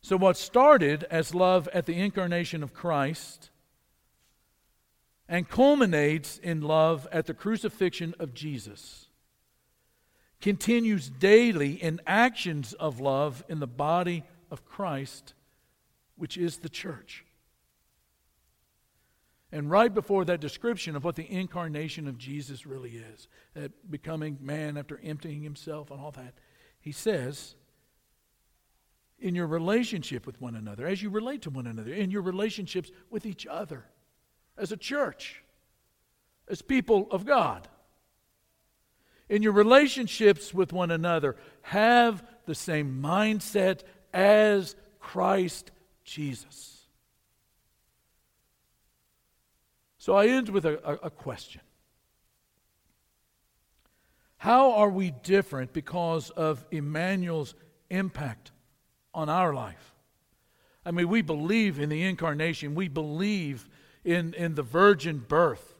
So, 0.00 0.16
what 0.16 0.36
started 0.36 1.04
as 1.10 1.34
love 1.34 1.68
at 1.72 1.86
the 1.86 1.94
incarnation 1.94 2.62
of 2.62 2.72
Christ 2.72 3.50
and 5.28 5.48
culminates 5.48 6.38
in 6.38 6.60
love 6.60 7.06
at 7.12 7.26
the 7.26 7.34
crucifixion 7.34 8.14
of 8.18 8.34
Jesus 8.34 9.06
continues 10.40 11.08
daily 11.08 11.74
in 11.74 12.00
actions 12.06 12.72
of 12.74 13.00
love 13.00 13.44
in 13.48 13.60
the 13.60 13.66
body 13.66 14.24
of 14.50 14.64
Christ, 14.66 15.34
which 16.16 16.36
is 16.36 16.58
the 16.58 16.68
church. 16.68 17.24
And 19.52 19.70
right 19.70 19.92
before 19.92 20.24
that 20.24 20.40
description 20.40 20.96
of 20.96 21.04
what 21.04 21.14
the 21.14 21.30
incarnation 21.30 22.08
of 22.08 22.16
Jesus 22.16 22.64
really 22.64 22.92
is, 22.92 23.28
that 23.52 23.90
becoming 23.90 24.38
man 24.40 24.78
after 24.78 24.98
emptying 25.04 25.42
himself 25.42 25.90
and 25.90 26.00
all 26.00 26.10
that, 26.12 26.32
he 26.80 26.90
says, 26.90 27.54
in 29.18 29.34
your 29.34 29.46
relationship 29.46 30.26
with 30.26 30.40
one 30.40 30.56
another, 30.56 30.86
as 30.86 31.02
you 31.02 31.10
relate 31.10 31.42
to 31.42 31.50
one 31.50 31.66
another, 31.66 31.92
in 31.92 32.10
your 32.10 32.22
relationships 32.22 32.90
with 33.10 33.26
each 33.26 33.46
other, 33.46 33.84
as 34.56 34.72
a 34.72 34.76
church, 34.76 35.42
as 36.48 36.62
people 36.62 37.06
of 37.10 37.26
God, 37.26 37.68
in 39.28 39.42
your 39.42 39.52
relationships 39.52 40.52
with 40.52 40.72
one 40.72 40.90
another, 40.90 41.36
have 41.62 42.24
the 42.46 42.54
same 42.54 43.02
mindset 43.02 43.82
as 44.12 44.74
Christ 44.98 45.70
Jesus. 46.04 46.81
So 50.02 50.16
I 50.16 50.26
end 50.26 50.48
with 50.48 50.64
a, 50.64 50.98
a, 51.00 51.10
question 51.10 51.60
How 54.36 54.72
are 54.72 54.90
we 54.90 55.12
different 55.12 55.72
because 55.72 56.30
of 56.30 56.66
Emmanuel's 56.72 57.54
impact 57.88 58.50
on 59.14 59.28
our 59.28 59.54
life? 59.54 59.94
I 60.84 60.90
mean, 60.90 61.08
we 61.08 61.22
believe 61.22 61.78
in 61.78 61.88
the 61.88 62.02
incarnation, 62.02 62.74
we 62.74 62.88
believe 62.88 63.68
in, 64.04 64.34
in 64.34 64.56
the 64.56 64.64
virgin 64.64 65.18
birth. 65.20 65.76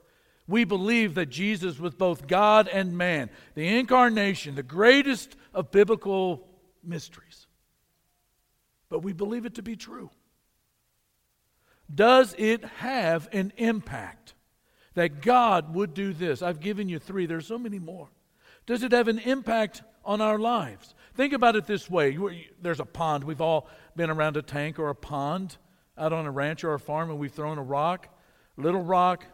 We 0.47 0.63
believe 0.63 1.17
that 1.17 1.27
Jesus 1.27 1.81
was 1.81 1.93
both 1.93 2.29
God 2.29 2.69
and 2.69 2.97
man. 2.97 3.29
The 3.57 3.77
incarnation, 3.77 4.55
the 4.55 4.63
greatest 4.63 5.35
of 5.53 5.73
biblical 5.73 6.47
mysteries. 6.85 7.49
But 8.89 9.01
we 9.01 9.15
believe 9.15 9.47
it 9.47 9.57
to 9.57 9.63
be 9.63 9.75
true. 9.75 10.11
Does 11.95 12.35
it 12.39 12.65
have 12.65 13.29
an 13.33 13.53
impact 13.57 14.35
that 14.95 15.21
God 15.23 15.75
would 15.75 15.95
do 15.95 16.13
this? 16.13 16.43
I've 16.43 16.61
given 16.61 16.89
you 16.89 16.99
three, 16.99 17.27
there's 17.27 17.47
so 17.47 17.59
many 17.59 17.79
more. 17.79 18.09
Does 18.67 18.83
it 18.83 18.93
have 18.93 19.09
an 19.09 19.19
impact 19.19 19.83
on 20.05 20.21
our 20.21 20.39
lives? 20.39 20.95
Think 21.15 21.33
about 21.33 21.57
it 21.57 21.67
this 21.67 21.91
way 21.91 22.17
there's 22.61 22.81
a 22.81 22.85
pond. 22.85 23.25
We've 23.25 23.41
all 23.41 23.69
been 23.97 24.11
around 24.11 24.37
a 24.37 24.43
tank 24.43 24.79
or 24.79 24.89
a 24.89 24.95
pond 24.95 25.57
out 25.99 26.13
on 26.13 26.27
a 26.27 26.31
ranch 26.31 26.65
or 26.65 26.75
a 26.75 26.81
farm, 26.81 27.11
and 27.11 27.19
we've 27.19 27.33
thrown 27.33 27.59
a 27.59 27.63
rock, 27.63 28.09
little 28.57 28.83
rock, 28.83 29.25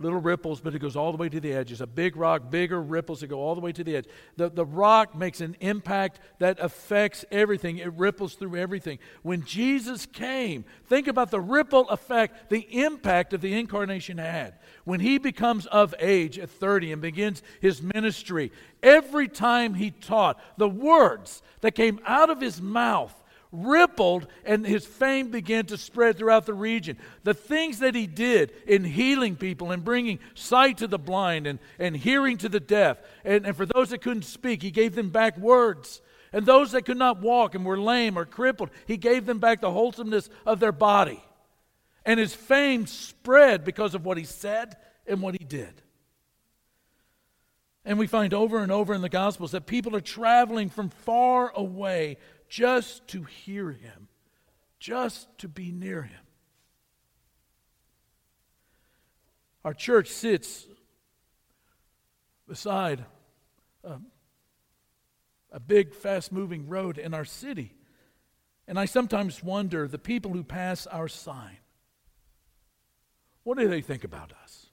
little 0.00 0.20
ripples, 0.20 0.60
but 0.60 0.74
it 0.74 0.78
goes 0.78 0.96
all 0.96 1.12
the 1.12 1.18
way 1.18 1.28
to 1.28 1.40
the 1.40 1.52
edge. 1.52 1.70
It's 1.70 1.80
a 1.80 1.86
big 1.86 2.16
rock, 2.16 2.50
bigger 2.50 2.80
ripples 2.80 3.20
that 3.20 3.26
go 3.26 3.40
all 3.40 3.54
the 3.54 3.60
way 3.60 3.72
to 3.72 3.84
the 3.84 3.96
edge. 3.96 4.06
The, 4.36 4.48
the 4.48 4.64
rock 4.64 5.14
makes 5.14 5.40
an 5.40 5.56
impact 5.60 6.20
that 6.38 6.58
affects 6.60 7.24
everything, 7.30 7.78
it 7.78 7.92
ripples 7.94 8.34
through 8.34 8.56
everything. 8.56 8.98
When 9.22 9.44
Jesus 9.44 10.06
came, 10.06 10.64
think 10.86 11.06
about 11.06 11.30
the 11.30 11.40
ripple 11.40 11.88
effect, 11.90 12.50
the 12.50 12.66
impact 12.82 13.34
of 13.34 13.40
the 13.40 13.52
incarnation 13.52 14.18
had. 14.18 14.54
When 14.84 15.00
he 15.00 15.18
becomes 15.18 15.66
of 15.66 15.94
age 15.98 16.38
at 16.38 16.50
30 16.50 16.92
and 16.92 17.02
begins 17.02 17.42
his 17.60 17.82
ministry, 17.82 18.52
every 18.82 19.28
time 19.28 19.74
he 19.74 19.90
taught, 19.90 20.40
the 20.56 20.68
words 20.68 21.42
that 21.60 21.74
came 21.74 22.00
out 22.06 22.30
of 22.30 22.40
his 22.40 22.60
mouth 22.60 23.14
rippled 23.52 24.26
and 24.44 24.66
his 24.66 24.86
fame 24.86 25.30
began 25.30 25.66
to 25.66 25.76
spread 25.76 26.16
throughout 26.16 26.46
the 26.46 26.54
region. 26.54 26.96
The 27.24 27.34
things 27.34 27.80
that 27.80 27.94
he 27.94 28.06
did 28.06 28.52
in 28.66 28.84
healing 28.84 29.36
people 29.36 29.72
and 29.72 29.84
bringing 29.84 30.20
sight 30.34 30.78
to 30.78 30.86
the 30.86 30.98
blind 30.98 31.46
and, 31.46 31.58
and 31.78 31.96
hearing 31.96 32.36
to 32.38 32.48
the 32.48 32.60
deaf, 32.60 32.98
and, 33.24 33.46
and 33.46 33.56
for 33.56 33.66
those 33.66 33.90
that 33.90 34.02
couldn't 34.02 34.22
speak, 34.22 34.62
he 34.62 34.70
gave 34.70 34.94
them 34.94 35.10
back 35.10 35.36
words. 35.36 36.00
And 36.32 36.46
those 36.46 36.72
that 36.72 36.84
could 36.84 36.96
not 36.96 37.20
walk 37.20 37.56
and 37.56 37.64
were 37.64 37.78
lame 37.78 38.16
or 38.16 38.24
crippled, 38.24 38.70
he 38.86 38.96
gave 38.96 39.26
them 39.26 39.40
back 39.40 39.60
the 39.60 39.72
wholesomeness 39.72 40.30
of 40.46 40.60
their 40.60 40.72
body. 40.72 41.20
And 42.06 42.20
his 42.20 42.34
fame 42.34 42.86
spread 42.86 43.64
because 43.64 43.94
of 43.94 44.04
what 44.04 44.16
he 44.16 44.24
said 44.24 44.76
and 45.06 45.20
what 45.20 45.34
he 45.34 45.44
did. 45.44 45.82
And 47.84 47.98
we 47.98 48.06
find 48.06 48.32
over 48.32 48.58
and 48.58 48.70
over 48.70 48.94
in 48.94 49.00
the 49.00 49.08
Gospels 49.08 49.52
that 49.52 49.66
people 49.66 49.96
are 49.96 50.00
traveling 50.00 50.68
from 50.68 50.90
far 50.90 51.50
away 51.54 52.18
just 52.50 53.06
to 53.06 53.22
hear 53.22 53.70
him, 53.70 54.08
just 54.80 55.28
to 55.38 55.48
be 55.48 55.70
near 55.70 56.02
him. 56.02 56.20
Our 59.64 59.72
church 59.72 60.08
sits 60.08 60.66
beside 62.48 63.04
a, 63.84 63.98
a 65.52 65.60
big, 65.60 65.94
fast 65.94 66.32
moving 66.32 66.68
road 66.68 66.98
in 66.98 67.14
our 67.14 67.24
city. 67.24 67.76
And 68.66 68.78
I 68.78 68.84
sometimes 68.84 69.44
wonder 69.44 69.86
the 69.86 69.98
people 69.98 70.32
who 70.32 70.42
pass 70.42 70.86
our 70.88 71.08
sign, 71.08 71.58
what 73.44 73.58
do 73.58 73.68
they 73.68 73.80
think 73.80 74.02
about 74.02 74.32
us? 74.42 74.66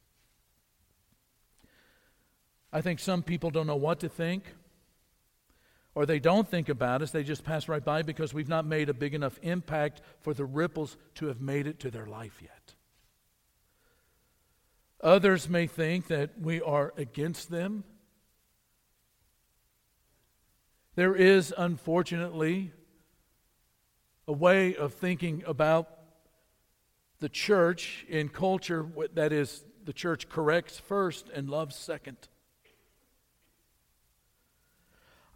I 2.74 2.82
think 2.82 3.00
some 3.00 3.22
people 3.22 3.52
don't 3.52 3.68
know 3.68 3.76
what 3.76 4.00
to 4.00 4.10
think 4.10 4.56
or 5.98 6.06
they 6.06 6.20
don't 6.20 6.48
think 6.48 6.70
about 6.70 7.02
us, 7.02 7.10
they 7.10 7.24
just 7.24 7.44
pass 7.44 7.68
right 7.68 7.84
by 7.84 8.04
because 8.04 8.32
we've 8.32 8.48
not 8.48 8.68
made 8.68 8.88
a 8.88 8.94
big 8.94 9.16
enough 9.16 9.40
impact 9.42 10.00
for 10.22 10.32
the 10.32 10.46
ripples 10.46 10.96
to 11.16 11.26
have 11.26 11.42
made 11.42 11.66
it 11.66 11.80
to 11.80 11.90
their 11.90 12.06
life 12.06 12.38
yet. 12.40 12.76
Others 15.02 15.50
may 15.50 15.66
think 15.66 16.06
that 16.06 16.40
we 16.40 16.62
are 16.62 16.94
against 16.98 17.50
them. 17.50 17.84
There 20.94 21.16
is, 21.16 21.52
unfortunately, 21.58 22.74
a 24.28 24.34
way 24.34 24.76
of 24.76 24.94
thinking 24.94 25.44
about 25.48 25.90
the 27.22 27.30
church 27.30 28.06
in 28.08 28.30
culture 28.30 28.86
that 29.16 29.34
is, 29.34 29.64
the 29.84 29.94
church 29.94 30.30
corrects 30.30 30.78
first 30.78 31.28
and 31.34 31.50
loves 31.50 31.76
second. 31.76 32.28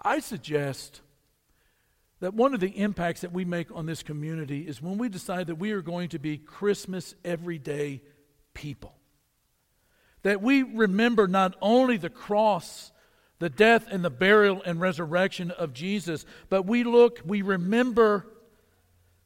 I 0.02 0.20
suggest 0.20 1.02
that 2.22 2.34
one 2.34 2.54
of 2.54 2.60
the 2.60 2.70
impacts 2.70 3.22
that 3.22 3.34
we 3.34 3.46
make 3.46 3.72
on 3.74 3.86
this 3.86 4.04
community 4.04 4.62
is 4.68 4.82
when 4.82 4.98
we 4.98 5.10
decide 5.10 5.48
that 5.48 5.56
we 5.56 5.72
are 5.72 5.82
going 5.82 6.10
to 6.10 6.20
be 6.20 6.38
Christmas 6.38 7.16
everyday 7.26 8.02
people. 8.54 8.94
That 10.24 10.42
we 10.42 10.62
remember 10.62 11.28
not 11.28 11.56
only 11.62 11.98
the 11.98 12.12
cross, 12.12 12.92
the 13.40 13.50
death 13.50 13.88
and 13.90 14.06
the 14.06 14.12
burial 14.12 14.62
and 14.64 14.80
resurrection 14.80 15.50
of 15.50 15.74
Jesus, 15.74 16.26
but 16.50 16.68
we 16.68 16.84
look, 16.84 17.22
we 17.26 17.42
remember, 17.42 18.28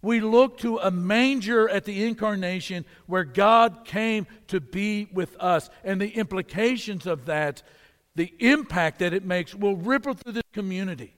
we 0.02 0.22
look 0.22 0.60
to 0.60 0.78
a 0.78 0.90
manger 0.90 1.68
at 1.68 1.84
the 1.84 2.06
incarnation 2.06 2.86
where 3.08 3.26
God 3.26 3.84
came 3.84 4.26
to 4.48 4.62
be 4.62 5.10
with 5.12 5.36
us. 5.42 5.70
And 5.84 6.00
the 6.00 6.16
implications 6.16 7.06
of 7.06 7.26
that, 7.26 7.62
the 8.16 8.34
impact 8.40 9.00
that 9.00 9.14
it 9.14 9.26
makes, 9.26 9.54
will 9.54 9.76
ripple 9.76 10.14
through 10.14 10.34
this 10.34 10.44
community 10.54 11.16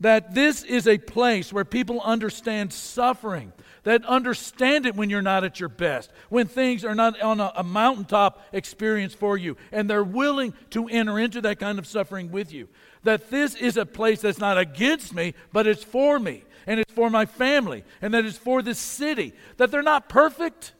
that 0.00 0.34
this 0.34 0.62
is 0.64 0.86
a 0.86 0.98
place 0.98 1.52
where 1.52 1.64
people 1.64 2.00
understand 2.00 2.72
suffering, 2.72 3.52
that 3.84 4.04
understand 4.04 4.86
it 4.86 4.96
when 4.96 5.08
you're 5.08 5.22
not 5.22 5.44
at 5.44 5.60
your 5.60 5.68
best, 5.68 6.10
when 6.28 6.46
things 6.46 6.84
are 6.84 6.94
not 6.94 7.20
on 7.22 7.40
a, 7.40 7.52
a, 7.56 7.62
mountaintop 7.62 8.42
experience 8.52 9.14
for 9.14 9.38
you, 9.38 9.56
and 9.72 9.88
they're 9.88 10.04
willing 10.04 10.52
to 10.70 10.88
enter 10.88 11.18
into 11.18 11.40
that 11.40 11.58
kind 11.58 11.78
of 11.78 11.86
suffering 11.86 12.30
with 12.30 12.52
you. 12.52 12.68
That 13.04 13.30
this 13.30 13.54
is 13.54 13.76
a 13.76 13.86
place 13.86 14.20
that's 14.20 14.38
not 14.38 14.58
against 14.58 15.14
me, 15.14 15.34
but 15.52 15.66
it's 15.66 15.84
for 15.84 16.18
me, 16.18 16.44
and 16.66 16.80
it's 16.80 16.92
for 16.92 17.08
my 17.08 17.24
family, 17.24 17.84
and 18.02 18.12
that 18.14 18.24
it's 18.24 18.38
for 18.38 18.62
this 18.62 18.78
city. 18.78 19.32
That 19.58 19.70
they're 19.70 19.82
not 19.82 20.08
perfect, 20.08 20.72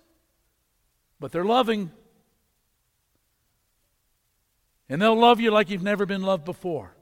but 1.20 1.30
they're 1.30 1.44
loving. 1.44 1.92
And 4.88 5.00
they'll 5.00 5.18
love 5.18 5.40
you 5.40 5.50
like 5.50 5.70
you've 5.70 5.82
never 5.82 6.06
been 6.06 6.22
loved 6.22 6.44
before. 6.44 6.94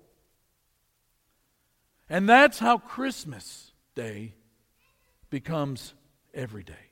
And 2.09 2.29
that's 2.29 2.59
how 2.59 2.79
Christmas 2.79 3.73
Day 3.95 4.35
becomes 5.31 5.95
every 6.35 6.63
day. 6.63 6.91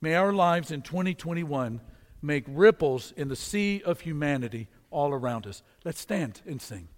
May 0.00 0.14
our 0.14 0.32
lives 0.32 0.70
in 0.70 0.82
2021 0.82 1.80
make 2.22 2.44
ripples 2.48 3.12
in 3.16 3.28
the 3.28 3.36
sea 3.36 3.82
of 3.84 4.00
humanity 4.00 4.68
all 4.90 5.12
around 5.12 5.46
us. 5.46 5.62
Let's 5.84 6.00
stand 6.00 6.40
and 6.46 6.60
sing. 6.60 6.88